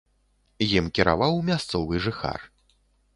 Ім 0.77 0.87
кіраваў 0.99 1.37
мясцовы 1.49 2.01
жыхар. 2.07 2.39